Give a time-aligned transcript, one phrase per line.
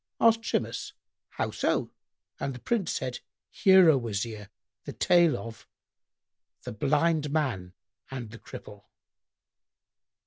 [0.19, 0.93] Asked Shimas,
[1.29, 1.91] "How so?"
[2.39, 3.19] and the Prince said,
[3.51, 4.49] "Hear, O Wazir,
[4.85, 5.67] the tale of
[6.63, 7.73] The Blind Man
[8.09, 8.85] and the Cripple.